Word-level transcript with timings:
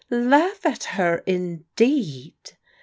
"Laugh 0.09 0.65
at 0.65 0.83
her, 0.83 1.17
indeed 1.27 2.33